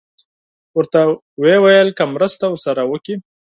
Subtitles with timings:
[0.77, 0.99] ورته
[1.45, 3.15] یې وویل که مرسته ورسره وکړي.